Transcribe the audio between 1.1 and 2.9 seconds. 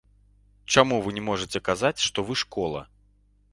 не можаце казаць, што вы школа?